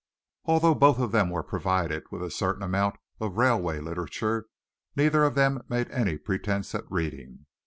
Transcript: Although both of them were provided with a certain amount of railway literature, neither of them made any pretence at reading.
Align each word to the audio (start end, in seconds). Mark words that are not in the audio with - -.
Although 0.45 0.73
both 0.73 0.97
of 0.97 1.11
them 1.11 1.29
were 1.29 1.43
provided 1.43 2.05
with 2.09 2.23
a 2.23 2.31
certain 2.31 2.63
amount 2.63 2.95
of 3.19 3.37
railway 3.37 3.79
literature, 3.79 4.47
neither 4.95 5.23
of 5.25 5.35
them 5.35 5.61
made 5.69 5.91
any 5.91 6.17
pretence 6.17 6.73
at 6.73 6.91
reading. 6.91 7.45